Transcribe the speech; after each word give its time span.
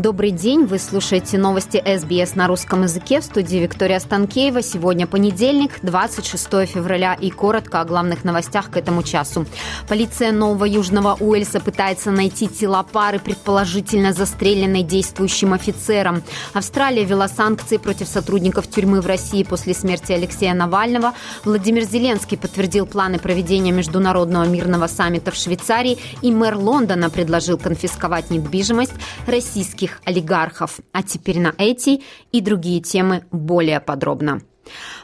Добрый 0.00 0.30
день, 0.30 0.64
вы 0.64 0.78
слушаете 0.78 1.36
новости 1.36 1.76
СБС 1.76 2.34
на 2.34 2.46
русском 2.46 2.84
языке 2.84 3.20
в 3.20 3.24
студии 3.24 3.58
Виктория 3.58 3.98
Станкеева. 3.98 4.62
Сегодня 4.62 5.06
понедельник, 5.06 5.72
26 5.82 6.42
февраля 6.66 7.12
и 7.12 7.28
коротко 7.28 7.82
о 7.82 7.84
главных 7.84 8.24
новостях 8.24 8.70
к 8.70 8.78
этому 8.78 9.02
часу. 9.02 9.44
Полиция 9.90 10.32
Нового 10.32 10.64
Южного 10.64 11.18
Уэльса 11.20 11.60
пытается 11.60 12.10
найти 12.12 12.48
тела 12.48 12.82
пары, 12.82 13.18
предположительно 13.18 14.14
застреленной 14.14 14.84
действующим 14.84 15.52
офицером. 15.52 16.22
Австралия 16.54 17.04
ввела 17.04 17.28
санкции 17.28 17.76
против 17.76 18.08
сотрудников 18.08 18.70
тюрьмы 18.70 19.02
в 19.02 19.06
России 19.06 19.42
после 19.42 19.74
смерти 19.74 20.12
Алексея 20.12 20.54
Навального. 20.54 21.12
Владимир 21.44 21.82
Зеленский 21.82 22.38
подтвердил 22.38 22.86
планы 22.86 23.18
проведения 23.18 23.70
международного 23.70 24.44
мирного 24.44 24.86
саммита 24.86 25.30
в 25.30 25.34
Швейцарии 25.34 25.98
и 26.22 26.32
мэр 26.32 26.56
Лондона 26.56 27.10
предложил 27.10 27.58
конфисковать 27.58 28.30
недвижимость 28.30 28.94
российских 29.26 29.89
российских 29.90 30.00
олигархов. 30.04 30.80
А 30.92 31.02
теперь 31.02 31.40
на 31.40 31.54
эти 31.58 32.02
и 32.32 32.40
другие 32.40 32.80
темы 32.80 33.24
более 33.30 33.80
подробно. 33.80 34.42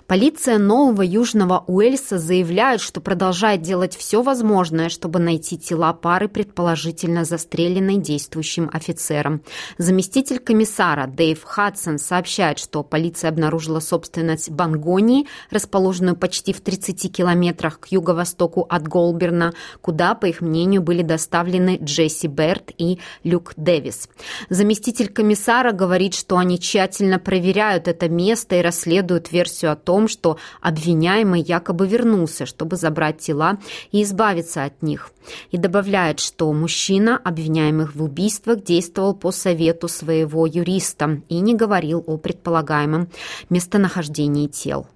Полиция 0.07 0.59
Нового 0.59 1.03
Южного 1.03 1.65
Уэльса 1.67 2.19
заявляет, 2.19 2.81
что 2.81 3.01
продолжает 3.01 3.63
делать 3.63 3.97
все 3.97 4.23
возможное, 4.23 4.89
чтобы 4.89 5.19
найти 5.19 5.59
тела 5.59 5.93
пары, 5.93 6.29
предположительно 6.29 7.25
застреленной 7.25 7.97
действующим 7.97 8.71
офицером. 8.73 9.43
Заместитель 9.79 10.39
комиссара 10.39 11.09
Дэйв 11.09 11.43
Хадсон 11.43 11.99
сообщает, 11.99 12.61
что 12.61 12.85
полиция 12.85 13.31
обнаружила 13.31 13.81
собственность 13.81 14.49
Бангонии, 14.49 15.27
расположенную 15.51 16.15
почти 16.15 16.53
в 16.53 16.61
30 16.61 17.13
километрах 17.13 17.81
к 17.81 17.89
юго-востоку 17.89 18.65
от 18.69 18.87
Голберна, 18.87 19.55
куда, 19.81 20.15
по 20.15 20.27
их 20.27 20.41
мнению, 20.41 20.83
были 20.83 21.03
доставлены 21.03 21.81
Джесси 21.83 22.29
Берт 22.29 22.71
и 22.79 23.01
Люк 23.25 23.55
Дэвис. 23.57 24.09
Заместитель 24.51 25.09
комиссара 25.09 25.73
говорит, 25.73 26.15
что 26.15 26.39
они 26.39 26.61
тщательно 26.61 27.19
проверяют 27.19 27.89
это 27.89 28.09
место 28.09 28.55
и 28.55 28.63
расследуют 28.63 29.33
версию 29.33 29.73
о 29.73 29.77
том, 29.77 29.96
том, 29.97 30.09
что 30.09 30.37
обвиняемый 30.61 31.41
якобы 31.41 31.89
вернулся, 31.89 32.45
чтобы 32.45 32.77
забрать 32.77 33.19
тела 33.19 33.57
и 33.93 34.03
избавиться 34.03 34.65
от 34.65 34.83
них. 34.83 35.11
И 35.53 35.57
добавляет, 35.57 36.21
что 36.21 36.53
мужчина, 36.53 37.19
обвиняемых 37.25 37.95
в 37.95 38.03
убийствах, 38.03 38.63
действовал 38.63 39.15
по 39.15 39.33
совету 39.33 39.89
своего 39.89 40.47
юриста 40.47 41.23
и 41.31 41.41
не 41.41 41.55
говорил 41.55 42.05
о 42.07 42.19
предполагаемом 42.19 43.09
местонахождении 43.49 44.49
тел. 44.49 44.87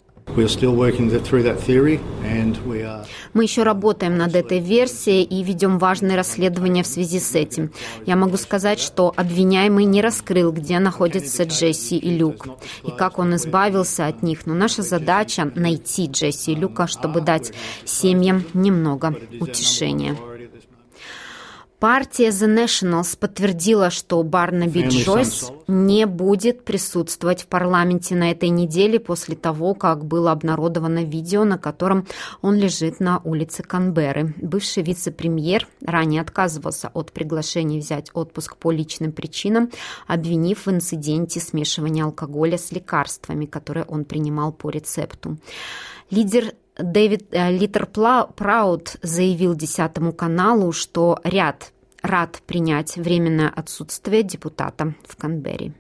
Мы 3.33 3.43
еще 3.45 3.63
работаем 3.63 4.17
над 4.17 4.35
этой 4.35 4.59
версией 4.61 5.23
и 5.23 5.43
ведем 5.43 5.79
важные 5.79 6.17
расследования 6.17 6.83
в 6.83 6.87
связи 6.87 7.21
с 7.21 7.35
этим. 7.35 7.73
Я 8.07 8.17
могу 8.17 8.37
сказать, 8.37 8.81
что 8.81 9.13
обвиняемый 9.17 9.85
не 9.85 10.01
раскрыл, 10.03 10.53
где 10.53 10.79
находятся 10.79 11.45
Джесси 11.45 11.97
и 11.97 12.11
Люк, 12.11 12.47
и 12.85 12.91
как 12.91 13.19
он 13.19 13.37
избавился 13.37 14.07
от 14.07 14.23
них. 14.23 14.47
Но 14.47 14.55
наша 14.55 14.83
задача— 14.83 15.51
найти 15.55 16.07
Джесси 16.07 16.53
и 16.53 16.55
Люка, 16.55 16.87
чтобы 16.87 17.21
дать 17.21 17.53
семьям 17.85 18.45
немного 18.55 19.15
утешения. 19.41 20.17
Партия 21.81 22.29
The 22.29 22.65
Nationals 22.65 23.19
подтвердила, 23.19 23.89
что 23.89 24.23
Барнаби 24.23 24.87
Джойс 24.89 25.51
не 25.71 26.07
будет 26.07 26.65
присутствовать 26.65 27.43
в 27.43 27.47
парламенте 27.47 28.15
на 28.15 28.31
этой 28.31 28.49
неделе 28.49 28.99
после 28.99 29.37
того, 29.37 29.75
как 29.75 30.05
было 30.05 30.33
обнародовано 30.33 31.05
видео, 31.05 31.45
на 31.45 31.59
котором 31.59 32.07
он 32.43 32.57
лежит 32.57 33.01
на 33.01 33.21
улице 33.25 33.63
Канберы. 33.63 34.35
Бывший 34.37 34.83
вице-премьер 34.83 35.69
ранее 35.85 36.21
отказывался 36.21 36.91
от 36.93 37.13
приглашения 37.13 37.81
взять 37.81 38.11
отпуск 38.13 38.57
по 38.57 38.71
личным 38.71 39.13
причинам, 39.13 39.71
обвинив 40.07 40.67
в 40.67 40.71
инциденте 40.71 41.41
смешивания 41.41 42.05
алкоголя 42.05 42.59
с 42.59 42.73
лекарствами, 42.73 43.47
которые 43.47 43.85
он 43.85 44.05
принимал 44.05 44.53
по 44.53 44.71
рецепту. 44.71 45.39
Лидер 46.11 46.53
Дэвид 46.77 47.29
э, 47.31 47.53
Литер 47.53 47.87
Прауд 47.87 48.97
заявил 49.03 49.55
Десятому 49.55 50.13
каналу, 50.13 50.73
что 50.73 51.19
ряд 51.25 51.73
рад 52.03 52.43
принять 52.47 52.97
временное 52.97 53.49
отсутствие 53.49 54.23
депутата 54.23 54.95
в 55.07 55.17
Канберре. 55.17 55.73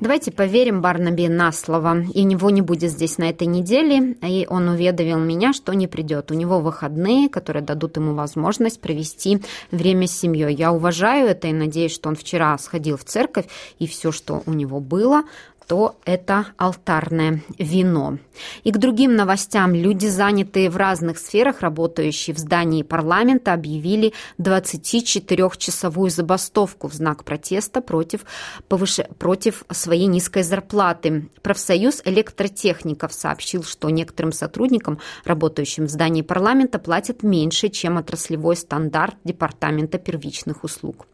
Давайте 0.00 0.32
поверим 0.32 0.80
Барнаби 0.80 1.28
на 1.28 1.52
слово. 1.52 2.04
И 2.14 2.24
него 2.24 2.48
не 2.48 2.62
будет 2.62 2.90
здесь 2.90 3.18
на 3.18 3.28
этой 3.28 3.46
неделе. 3.46 4.16
И 4.22 4.46
он 4.48 4.68
уведомил 4.68 5.18
меня, 5.18 5.52
что 5.52 5.74
не 5.74 5.86
придет. 5.88 6.30
У 6.30 6.34
него 6.34 6.60
выходные, 6.60 7.28
которые 7.28 7.62
дадут 7.62 7.98
ему 7.98 8.14
возможность 8.14 8.80
провести 8.80 9.42
время 9.70 10.06
с 10.06 10.18
семьей. 10.18 10.54
Я 10.54 10.72
уважаю 10.72 11.28
это 11.28 11.48
и 11.48 11.52
надеюсь, 11.52 11.92
что 11.92 12.08
он 12.08 12.16
вчера 12.16 12.56
сходил 12.56 12.96
в 12.96 13.04
церковь, 13.04 13.44
и 13.78 13.86
все, 13.86 14.10
что 14.10 14.42
у 14.46 14.52
него 14.54 14.80
было, 14.80 15.24
то 15.66 15.96
это 16.04 16.46
алтарное 16.56 17.42
вино. 17.58 18.18
И 18.64 18.72
к 18.72 18.78
другим 18.78 19.16
новостям. 19.16 19.74
Люди, 19.74 20.06
занятые 20.06 20.70
в 20.70 20.76
разных 20.76 21.18
сферах, 21.18 21.60
работающие 21.60 22.34
в 22.34 22.38
здании 22.38 22.82
парламента, 22.82 23.52
объявили 23.52 24.12
24-часовую 24.38 26.10
забастовку 26.10 26.88
в 26.88 26.94
знак 26.94 27.24
протеста 27.24 27.80
против, 27.80 28.24
повыш... 28.68 29.00
против 29.18 29.64
своей 29.70 30.06
низкой 30.06 30.42
зарплаты. 30.42 31.28
Профсоюз 31.42 32.02
электротехников 32.04 33.12
сообщил, 33.12 33.62
что 33.62 33.90
некоторым 33.90 34.32
сотрудникам, 34.32 34.98
работающим 35.24 35.86
в 35.86 35.90
здании 35.90 36.22
парламента, 36.22 36.78
платят 36.78 37.22
меньше, 37.22 37.68
чем 37.68 37.96
отраслевой 37.96 38.56
стандарт 38.56 39.14
Департамента 39.24 39.98
первичных 39.98 40.64
услуг. 40.64 41.06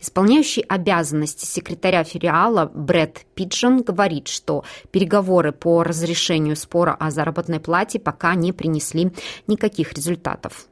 Исполняющий 0.00 0.64
обязанности 0.68 1.44
секретаря 1.44 2.04
филиала 2.04 2.70
Брэд 2.72 3.26
Пиджон 3.34 3.82
говорит, 3.82 3.95
что 4.28 4.64
переговоры 4.90 5.52
по 5.52 5.82
разрешению 5.82 6.56
спора 6.56 6.96
о 6.98 7.10
заработной 7.10 7.60
плате 7.60 7.98
пока 7.98 8.34
не 8.34 8.52
принесли 8.52 9.12
никаких 9.46 9.92
результатов. 9.92 10.66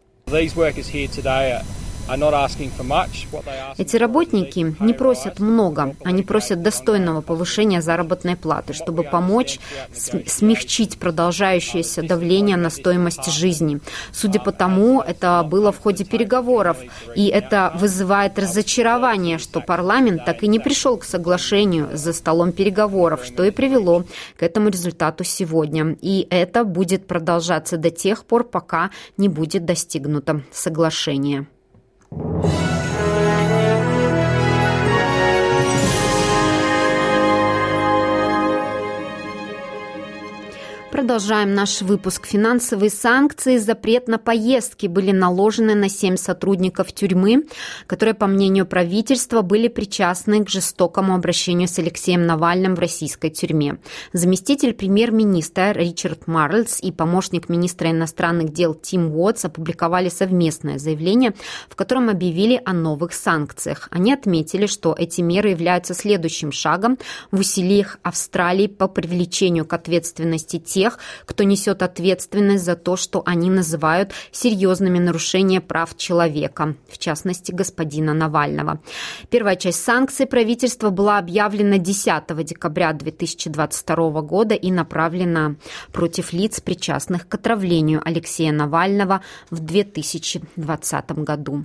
Эти 3.78 3.97
работники 3.97 4.76
не 4.78 4.92
просят 4.92 5.41
много, 5.41 5.94
они 6.04 6.22
просят 6.22 6.62
достойного 6.62 7.22
повышения 7.22 7.81
заработной 7.81 8.37
платы, 8.37 8.75
чтобы 8.75 9.04
помочь 9.04 9.59
смягчить 9.92 10.98
продолжающееся 10.98 12.03
давление 12.03 12.56
на 12.56 12.70
стоимость 12.70 13.32
жизни. 13.32 13.81
Судя 14.12 14.41
по 14.41 14.53
тому, 14.53 15.00
это 15.00 15.43
было 15.44 15.72
в 15.72 15.81
ходе 15.81 16.04
переговоров, 16.04 16.76
и 17.16 17.26
это 17.28 17.72
вызывает 17.75 18.38
разочарование, 18.38 19.38
что 19.38 19.60
парламент 19.60 20.25
так 20.26 20.43
и 20.43 20.48
не 20.48 20.59
пришел 20.59 20.98
к 20.98 21.04
соглашению 21.04 21.88
за 21.94 22.12
столом 22.12 22.53
переговоров, 22.53 23.25
что 23.25 23.44
и 23.44 23.50
привело 23.50 24.04
к 24.37 24.43
этому 24.43 24.69
результату 24.69 25.25
сегодня. 25.25 25.97
И 26.03 26.26
это 26.31 26.64
будет 26.64 27.06
продолжаться 27.06 27.78
до 27.78 27.91
тех 27.91 28.25
пор, 28.25 28.44
пока 28.44 28.91
не 29.16 29.28
будет 29.28 29.64
достигнуто 29.64 30.43
соглашение. 30.53 31.47
you. 32.16 32.63
Продолжаем 41.04 41.52
наш 41.52 41.82
выпуск. 41.82 42.24
Финансовые 42.24 42.88
санкции, 42.88 43.58
запрет 43.58 44.08
на 44.08 44.16
поездки 44.16 44.86
были 44.86 45.12
наложены 45.12 45.74
на 45.74 45.90
семь 45.90 46.16
сотрудников 46.16 46.94
тюрьмы, 46.94 47.44
которые, 47.86 48.14
по 48.14 48.26
мнению 48.26 48.64
правительства, 48.64 49.42
были 49.42 49.68
причастны 49.68 50.42
к 50.42 50.48
жестокому 50.48 51.14
обращению 51.14 51.68
с 51.68 51.78
Алексеем 51.78 52.24
Навальным 52.24 52.74
в 52.74 52.78
российской 52.78 53.28
тюрьме. 53.28 53.76
Заместитель 54.14 54.72
премьер-министра 54.72 55.72
Ричард 55.72 56.26
Марльс 56.26 56.80
и 56.80 56.90
помощник 56.90 57.50
министра 57.50 57.90
иностранных 57.90 58.54
дел 58.54 58.72
Тим 58.72 59.14
Уотс 59.14 59.44
опубликовали 59.44 60.08
совместное 60.08 60.78
заявление, 60.78 61.34
в 61.68 61.76
котором 61.76 62.08
объявили 62.08 62.62
о 62.64 62.72
новых 62.72 63.12
санкциях. 63.12 63.88
Они 63.90 64.10
отметили, 64.10 64.64
что 64.64 64.96
эти 64.98 65.20
меры 65.20 65.50
являются 65.50 65.92
следующим 65.92 66.50
шагом 66.50 66.96
в 67.30 67.40
усилиях 67.40 67.98
Австралии 68.02 68.68
по 68.68 68.88
привлечению 68.88 69.66
к 69.66 69.74
ответственности 69.74 70.58
тех, 70.58 70.94
тех, 70.94 70.99
кто 71.26 71.44
несет 71.44 71.82
ответственность 71.82 72.64
за 72.64 72.76
то, 72.76 72.96
что 72.96 73.23
они 73.26 73.50
называют 73.50 74.12
серьезными 74.32 74.99
нарушениями 74.99 75.61
прав 75.61 75.96
человека, 75.96 76.75
в 76.88 76.99
частности, 76.99 77.52
господина 77.52 78.14
Навального. 78.14 78.81
Первая 79.31 79.56
часть 79.56 79.85
санкций 79.85 80.26
правительства 80.26 80.91
была 80.91 81.19
объявлена 81.19 81.79
10 81.79 82.44
декабря 82.44 82.93
2022 82.93 84.23
года 84.23 84.55
и 84.55 84.70
направлена 84.70 85.56
против 85.93 86.32
лиц, 86.32 86.61
причастных 86.61 87.29
к 87.29 87.35
отравлению 87.35 88.02
Алексея 88.05 88.52
Навального 88.52 89.20
в 89.50 89.61
2020 89.61 91.12
году. 91.25 91.64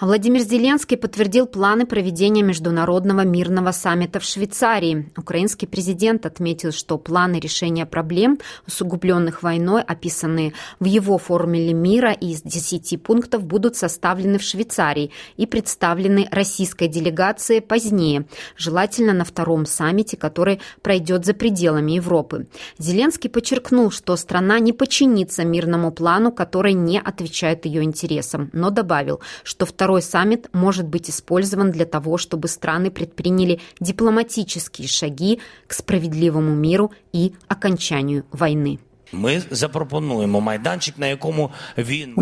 Владимир 0.00 0.40
Зеленский 0.40 0.96
подтвердил 0.96 1.46
планы 1.46 1.86
проведения 1.86 2.42
международного 2.42 3.22
мирного 3.22 3.72
саммита 3.72 4.20
в 4.20 4.24
Швейцарии. 4.24 5.10
Украинский 5.16 5.66
президент 5.66 6.26
отметил, 6.26 6.72
что 6.72 6.98
планы 6.98 7.40
решения 7.40 7.86
проблем, 7.86 8.38
усугубленных 8.66 9.42
войной, 9.42 9.82
описанные 9.82 10.52
в 10.80 10.84
его 10.84 11.18
формуле 11.18 11.72
мира 11.72 12.12
из 12.12 12.42
10 12.42 13.02
пунктов, 13.02 13.44
будут 13.44 13.76
составлены 13.76 14.38
в 14.38 14.42
Швейцарии 14.42 15.10
и 15.36 15.46
представлены 15.46 16.28
российской 16.30 16.88
делегации 16.88 17.60
позднее, 17.60 18.26
желательно 18.56 19.12
на 19.12 19.24
втором 19.24 19.66
саммите, 19.66 20.16
который 20.16 20.60
пройдет 20.82 21.24
за 21.24 21.34
пределами 21.34 21.92
Европы. 21.92 22.46
Зеленский 22.78 23.30
подчеркнул, 23.30 23.90
что 23.90 24.16
страна 24.16 24.58
не 24.58 24.72
подчинится 24.72 25.44
мирному 25.44 25.92
плану, 25.92 26.32
который 26.32 26.72
не 26.72 26.98
отвечает 26.98 27.66
ее 27.66 27.82
интересам, 27.82 28.50
но 28.52 28.70
добавил, 28.70 29.20
что 29.42 29.53
что 29.54 29.66
второй 29.66 30.02
саммит 30.02 30.48
может 30.52 30.86
быть 30.88 31.08
использован 31.08 31.70
для 31.70 31.84
того, 31.84 32.18
чтобы 32.18 32.48
страны 32.48 32.90
предприняли 32.90 33.60
дипломатические 33.78 34.88
шаги 34.88 35.38
к 35.68 35.74
справедливому 35.74 36.52
миру 36.56 36.90
и 37.12 37.34
окончанию 37.46 38.24
войны. 38.32 38.80
Мы 39.12 39.42
запропонуємо 39.50 40.40
майданчик, 40.40 40.98
на 40.98 41.06
якому 41.06 41.50
він 41.78 42.14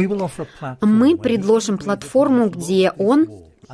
мы 0.83 1.17
предложим 1.17 1.79
платформу, 1.79 2.51
где 2.51 2.93
он 2.99 3.27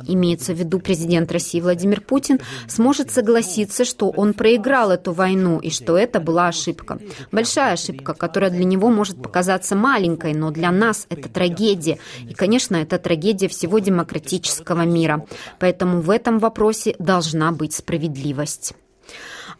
имеется 0.07 0.53
в 0.53 0.57
виду 0.57 0.79
президент 0.79 1.31
России 1.31 1.61
Владимир 1.61 2.01
Путин, 2.01 2.39
сможет 2.67 3.11
согласиться, 3.11 3.85
что 3.85 4.09
он 4.09 4.33
проиграл 4.33 4.91
эту 4.91 5.13
войну 5.13 5.59
и 5.59 5.69
что 5.69 5.97
это 5.97 6.19
была 6.19 6.47
ошибка. 6.47 6.99
Большая 7.31 7.73
ошибка, 7.73 8.13
которая 8.13 8.51
для 8.51 8.65
него 8.65 8.89
может 8.89 9.21
показаться 9.21 9.75
маленькой, 9.75 10.33
но 10.33 10.51
для 10.51 10.71
нас 10.71 11.05
это 11.09 11.29
трагедия. 11.29 11.99
И, 12.27 12.33
конечно, 12.33 12.75
это 12.75 12.97
трагедия 12.99 13.47
всего 13.47 13.79
демократического 13.79 14.83
мира. 14.83 15.25
Поэтому 15.59 16.01
в 16.01 16.09
этом 16.09 16.39
вопросе 16.39 16.95
должна 16.99 17.51
быть 17.51 17.73
справедливость. 17.73 18.73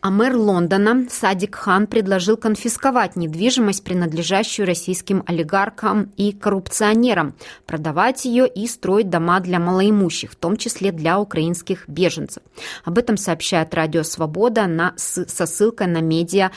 А 0.02 0.12
мэр 0.12 0.38
Лондона 0.38 1.08
Садик 1.10 1.56
Хан 1.56 1.86
предложил 1.86 2.38
конфисковать 2.38 3.18
недвижимость, 3.18 3.84
принадлежащую 3.84 4.66
российским 4.66 5.24
олигархам 5.28 6.14
и 6.16 6.32
коррупционерам, 6.32 7.36
продавать 7.66 8.24
ее 8.24 8.48
и 8.48 8.66
строить 8.68 9.10
дома 9.10 9.42
для 9.42 9.60
малоимущих, 9.60 10.32
в 10.32 10.36
том 10.38 10.56
числе 10.56 10.94
для 10.94 11.20
украинских 11.20 11.84
беженцев. 11.90 12.42
Об 12.86 12.98
этом 12.98 13.18
сообщает 13.18 13.74
Радио 13.74 14.04
Свобода 14.04 14.68
на, 14.68 14.94
со 14.96 15.46
ссылкой 15.46 15.88
на 15.88 16.00
медиа 16.00 16.52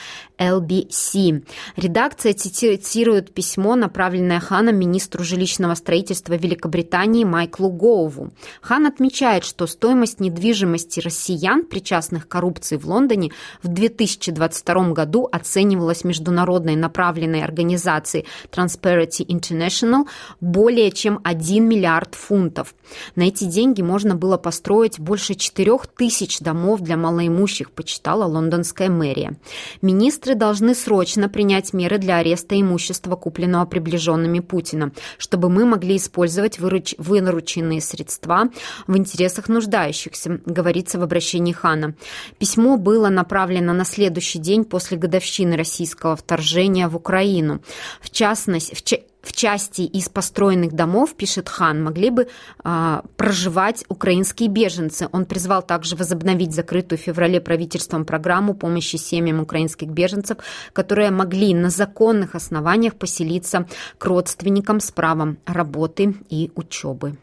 LBC. 0.51 1.45
Редакция 1.75 2.33
цитирует 2.33 3.33
письмо, 3.33 3.75
направленное 3.75 4.39
Ханом 4.39 4.75
министру 4.75 5.23
жилищного 5.23 5.75
строительства 5.75 6.33
Великобритании 6.33 7.23
Майклу 7.23 7.69
Гоуву. 7.69 8.31
Хан 8.61 8.85
отмечает, 8.85 9.45
что 9.45 9.67
стоимость 9.67 10.19
недвижимости 10.19 10.99
россиян, 10.99 11.63
причастных 11.63 12.27
к 12.27 12.31
коррупции 12.31 12.77
в 12.77 12.85
Лондоне, 12.87 13.31
в 13.61 13.67
2022 13.67 14.91
году 14.91 15.27
оценивалась 15.31 16.03
международной 16.03 16.75
направленной 16.75 17.43
организацией 17.43 18.25
Transparency 18.51 19.25
International 19.25 20.05
более 20.41 20.91
чем 20.91 21.19
1 21.23 21.67
миллиард 21.67 22.15
фунтов. 22.15 22.75
На 23.15 23.23
эти 23.23 23.45
деньги 23.45 23.81
можно 23.81 24.15
было 24.15 24.37
построить 24.37 24.99
больше 24.99 25.35
4 25.35 25.71
тысяч 25.95 26.39
домов 26.39 26.81
для 26.81 26.97
малоимущих, 26.97 27.71
почитала 27.71 28.25
лондонская 28.25 28.89
мэрия. 28.89 29.37
Министры 29.81 30.32
должны 30.35 30.75
срочно 30.75 31.27
принять 31.27 31.73
меры 31.73 31.97
для 31.97 32.17
ареста 32.17 32.59
имущества, 32.59 33.15
купленного 33.15 33.65
приближенными 33.65 34.39
Путина, 34.39 34.91
чтобы 35.17 35.49
мы 35.49 35.65
могли 35.65 35.97
использовать 35.97 36.59
выруч... 36.59 36.95
вырученные 36.97 37.81
средства 37.81 38.49
в 38.87 38.95
интересах 38.95 39.49
нуждающихся, 39.49 40.39
говорится 40.45 40.99
в 40.99 41.03
обращении 41.03 41.53
Хана. 41.53 41.95
Письмо 42.37 42.77
было 42.77 43.09
на 43.09 43.23
направлена 43.23 43.73
на 43.73 43.85
следующий 43.85 44.37
день 44.37 44.65
после 44.65 44.97
годовщины 44.97 45.55
российского 45.55 46.17
вторжения 46.17 46.89
в 46.89 46.95
Украину. 46.97 47.61
В 48.01 48.09
частности, 48.09 48.75
в, 48.75 49.12
в 49.23 49.31
части 49.31 49.81
из 49.81 50.09
построенных 50.09 50.73
домов, 50.73 51.15
пишет 51.15 51.49
Хан, 51.49 51.81
могли 51.81 52.09
бы 52.09 52.27
э, 52.63 53.01
проживать 53.15 53.85
украинские 53.87 54.49
беженцы. 54.49 55.07
Он 55.13 55.25
призвал 55.25 55.63
также 55.63 55.95
возобновить 55.95 56.53
закрытую 56.53 56.99
в 56.99 57.01
феврале 57.01 57.39
правительством 57.39 58.05
программу 58.05 58.53
помощи 58.53 58.97
семьям 58.97 59.39
украинских 59.39 59.87
беженцев, 59.87 60.37
которые 60.73 61.09
могли 61.09 61.53
на 61.53 61.69
законных 61.69 62.35
основаниях 62.35 62.95
поселиться 62.95 63.65
к 63.97 64.05
родственникам 64.05 64.81
с 64.81 64.91
правом 64.91 65.37
работы 65.45 66.15
и 66.29 66.51
учебы. 66.55 67.17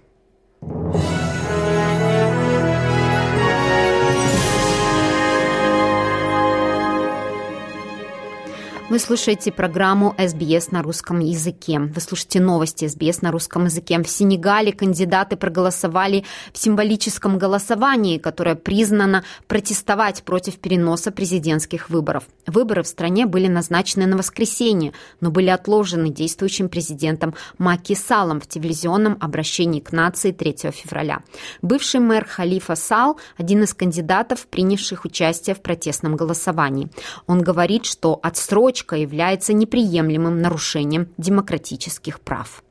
Вы 8.90 8.98
слушаете 8.98 9.52
программу 9.52 10.16
«СБС 10.18 10.72
на 10.72 10.82
русском 10.82 11.20
языке». 11.20 11.78
Вы 11.78 12.00
слушаете 12.00 12.40
новости 12.40 12.88
«СБС 12.88 13.22
на 13.22 13.30
русском 13.30 13.66
языке». 13.66 14.02
В 14.02 14.08
Сенегале 14.08 14.72
кандидаты 14.72 15.36
проголосовали 15.36 16.24
в 16.52 16.58
символическом 16.58 17.38
голосовании, 17.38 18.18
которое 18.18 18.56
признано 18.56 19.22
протестовать 19.46 20.24
против 20.24 20.58
переноса 20.58 21.12
президентских 21.12 21.88
выборов. 21.88 22.24
Выборы 22.48 22.82
в 22.82 22.88
стране 22.88 23.26
были 23.26 23.46
назначены 23.46 24.06
на 24.06 24.16
воскресенье, 24.16 24.92
но 25.20 25.30
были 25.30 25.50
отложены 25.50 26.08
действующим 26.08 26.68
президентом 26.68 27.36
Маки 27.58 27.94
Салом 27.94 28.40
в 28.40 28.48
телевизионном 28.48 29.16
обращении 29.20 29.78
к 29.78 29.92
нации 29.92 30.32
3 30.32 30.72
февраля. 30.72 31.20
Бывший 31.62 32.00
мэр 32.00 32.24
Халифа 32.24 32.74
Сал– 32.74 33.20
один 33.36 33.62
из 33.62 33.72
кандидатов, 33.72 34.48
принявших 34.48 35.04
участие 35.04 35.54
в 35.54 35.62
протестном 35.62 36.16
голосовании. 36.16 36.88
Он 37.28 37.40
говорит, 37.40 37.84
что 37.84 38.18
отсрочка 38.20 38.79
точка 38.80 38.96
является 38.96 39.52
неприемлемым 39.52 40.40
нарушением 40.40 41.08
демократических 41.18 42.20
прав. 42.20 42.62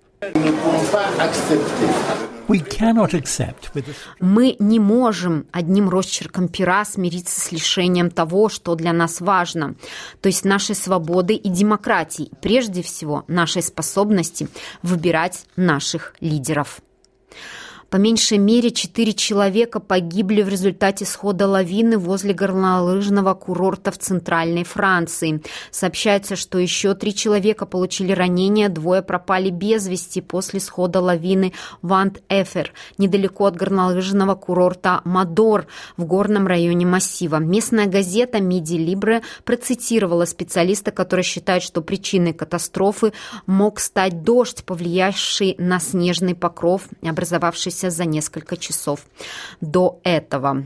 Мы 4.20 4.56
не 4.58 4.80
можем 4.80 5.46
одним 5.52 5.88
росчерком 5.88 6.48
пера 6.48 6.84
смириться 6.84 7.40
с 7.40 7.52
лишением 7.52 8.10
того, 8.10 8.50
что 8.50 8.74
для 8.74 8.92
нас 8.92 9.22
важно, 9.22 9.76
то 10.20 10.28
есть 10.28 10.46
нашей 10.46 10.76
свободы 10.76 11.36
и 11.36 11.48
демократии, 11.48 12.32
прежде 12.42 12.82
всего 12.82 13.24
нашей 13.28 13.62
способности 13.62 14.48
выбирать 14.82 15.46
наших 15.56 16.16
лидеров. 16.22 16.82
По 17.90 17.98
меньшей 17.98 18.38
мере 18.38 18.70
четыре 18.70 19.14
человека 19.14 19.80
погибли 19.80 20.44
в 20.44 20.50
результате 20.50 21.06
схода 21.06 21.48
лавины 21.48 21.98
возле 21.98 22.34
горнолыжного 22.34 23.34
курорта 23.34 23.92
в 23.92 23.98
центральной 23.98 24.64
Франции. 24.64 25.42
Сообщается, 25.72 26.36
что 26.36 26.60
еще 26.60 26.94
три 26.94 27.16
человека 27.16 27.66
получили 27.66 28.12
ранения, 28.12 28.70
двое 28.70 29.02
пропали 29.02 29.50
без 29.50 29.88
вести 29.88 30.22
после 30.22 30.60
схода 30.60 31.00
лавины 31.00 31.54
Вант-Эфер, 31.82 32.74
недалеко 33.00 33.46
от 33.46 33.56
горнолыжного 33.56 34.36
курорта 34.36 35.02
Мадор 35.04 35.66
в 35.98 36.06
горном 36.06 36.46
районе 36.46 36.86
массива. 36.86 37.38
Местная 37.38 37.88
газета 37.88 38.40
«Миди 38.40 38.76
Либре» 38.76 39.24
процитировала 39.46 40.26
специалиста, 40.26 40.92
который 40.92 41.24
считает, 41.24 41.64
что 41.64 41.82
причиной 41.82 42.34
катастрофы 42.34 43.14
мог 43.48 43.80
стать 43.80 44.22
дождь, 44.22 44.64
повлиявший 44.64 45.56
на 45.58 45.80
снежный 45.80 46.36
покров, 46.36 46.84
образовавшийся 47.02 47.79
за 47.88 48.06
несколько 48.06 48.58
часов 48.58 49.06
до 49.62 50.00
этого. 50.04 50.66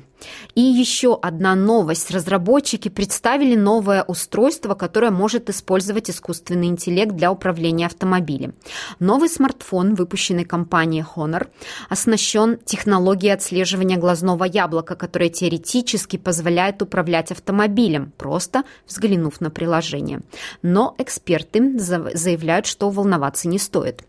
И 0.55 0.61
еще 0.61 1.17
одна 1.21 1.55
новость. 1.55 2.11
Разработчики 2.11 2.89
представили 2.89 3.55
новое 3.55 4.03
устройство, 4.03 4.75
которое 4.75 5.11
может 5.11 5.49
использовать 5.49 6.09
искусственный 6.09 6.67
интеллект 6.67 7.13
для 7.13 7.31
управления 7.31 7.87
автомобилем. 7.87 8.53
Новый 8.99 9.29
смартфон, 9.29 9.95
выпущенный 9.95 10.45
компанией 10.45 11.05
Honor, 11.15 11.47
оснащен 11.89 12.57
технологией 12.65 13.33
отслеживания 13.33 13.97
глазного 13.97 14.45
яблока, 14.45 14.95
которая 14.95 15.29
теоретически 15.29 16.17
позволяет 16.17 16.81
управлять 16.81 17.31
автомобилем, 17.31 18.13
просто 18.17 18.63
взглянув 18.87 19.41
на 19.41 19.49
приложение. 19.49 20.21
Но 20.61 20.95
эксперты 20.97 21.77
заявляют, 21.79 22.65
что 22.65 22.89
волноваться 22.89 23.47
не 23.47 23.59
стоит. 23.59 24.03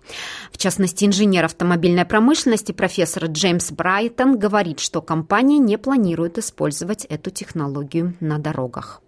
В 0.53 0.59
частности, 0.59 1.05
инженер 1.05 1.45
автомобильной 1.45 2.05
промышленности 2.05 2.73
профессор 2.73 3.25
Джеймс 3.27 3.71
Брайтон 3.71 4.39
говорит, 4.39 4.81
что 4.81 5.03
компания 5.03 5.59
не 5.59 5.79
планирует 5.79 6.04
использовать 6.39 7.05
эту 7.05 7.31
технологию 7.31 8.15
на 8.21 8.39
дорогах. 8.39 9.01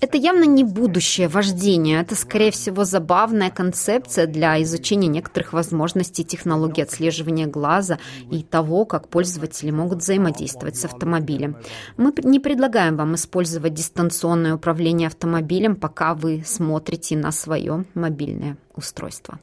Это 0.00 0.16
явно 0.16 0.44
не 0.44 0.62
будущее 0.62 1.26
вождения. 1.26 2.00
Это, 2.00 2.14
скорее 2.14 2.52
всего, 2.52 2.84
забавная 2.84 3.50
концепция 3.50 4.26
для 4.28 4.62
изучения 4.62 5.08
некоторых 5.08 5.52
возможностей 5.52 6.24
технологии 6.24 6.82
отслеживания 6.82 7.48
глаза 7.48 7.98
и 8.30 8.44
того, 8.44 8.84
как 8.84 9.08
пользователи 9.08 9.72
могут 9.72 9.98
взаимодействовать 9.98 10.76
с 10.76 10.84
автомобилем. 10.84 11.56
Мы 11.96 12.12
не 12.22 12.38
предлагаем 12.38 12.96
вам 12.96 13.16
использовать 13.16 13.74
дистанционное 13.74 14.54
управление 14.54 15.08
автомобилем, 15.08 15.74
пока 15.74 16.14
вы 16.14 16.44
смотрите 16.46 17.16
на 17.16 17.32
свое 17.32 17.86
мобильное 17.94 18.56
устройство. 18.76 19.40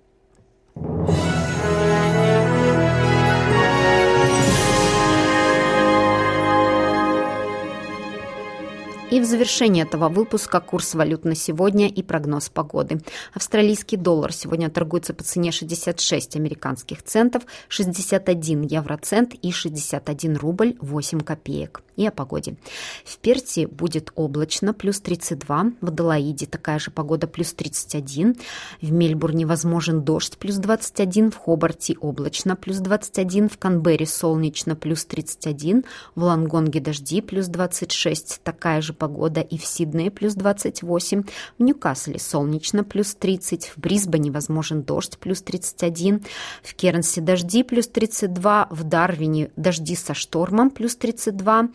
И 9.10 9.22
в 9.22 9.26
завершении 9.26 9.84
этого 9.84 10.10
выпуска 10.10 10.60
курс 10.60 10.94
валют 10.94 11.24
на 11.24 11.34
сегодня 11.34 11.88
и 11.88 12.04
прогноз 12.04 12.50
погоды. 12.50 13.00
Австралийский 13.34 13.96
доллар 13.96 14.34
сегодня 14.34 14.70
торгуется 14.70 15.14
по 15.14 15.24
цене 15.24 15.54
66 15.54 16.36
американских 16.36 17.02
центов, 17.04 17.44
61 17.70 18.64
евроцент 18.64 19.34
и 19.34 19.54
61 19.54 20.36
рубль 20.36 20.76
8 20.82 21.22
копеек. 21.22 21.84
И 21.96 22.06
о 22.06 22.12
погоде. 22.12 22.58
В 23.06 23.18
Перте 23.18 23.66
будет 23.66 24.12
облачно, 24.14 24.72
плюс 24.72 25.00
32. 25.00 25.72
В 25.82 25.88
Адалаиде 25.88 26.46
такая 26.46 26.78
же 26.78 26.92
погода, 26.92 27.26
плюс 27.26 27.54
31. 27.54 28.36
В 28.82 28.92
Мельбурне 28.92 29.48
возможен 29.48 30.04
дождь, 30.04 30.38
плюс 30.38 30.58
21. 30.58 31.32
В 31.32 31.38
Хобарте 31.38 31.96
облачно, 32.00 32.56
плюс 32.56 32.78
21. 32.78 33.50
В 33.50 33.58
Канберре 33.58 34.06
солнечно, 34.06 34.76
плюс 34.76 35.06
31. 35.06 35.86
В 36.14 36.24
Лангонге 36.24 36.82
дожди, 36.82 37.20
плюс 37.22 37.48
26. 37.48 38.42
Такая 38.44 38.82
же 38.82 38.94
погода 38.98 39.42
и 39.42 39.58
в 39.58 39.66
Сиднее 39.66 40.12
плюс 40.12 40.34
28, 40.34 41.24
в 41.58 41.64
Ньюкасле 41.64 42.20
солнечно 42.20 42.84
плюс 42.84 43.16
30, 43.16 43.74
в 43.76 43.78
Брисбене 43.78 44.32
возможен 44.32 44.84
дождь 44.84 45.18
плюс 45.18 45.42
31, 45.42 46.26
в 46.64 46.74
Кернсе 46.76 47.22
дожди 47.22 47.64
плюс 47.64 47.88
32, 47.88 48.68
в 48.72 48.84
Дарвине 48.84 49.52
дожди 49.56 49.96
со 49.96 50.14
штормом 50.14 50.70
плюс 50.70 50.96
32. 50.96 51.70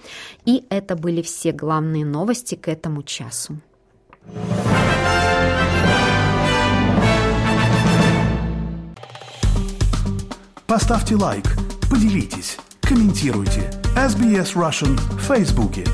И 0.44 0.64
это 0.68 0.96
были 0.96 1.22
все 1.22 1.52
главные 1.52 2.04
новости 2.04 2.54
к 2.54 2.68
этому 2.68 3.02
часу. 3.02 3.58
Поставьте 10.66 11.16
лайк, 11.16 11.44
поделитесь, 11.90 12.56
комментируйте. 12.80 13.70
SBS 13.94 14.54
Russian 14.54 14.96
в 14.96 15.20
Фейсбуке. 15.20 15.84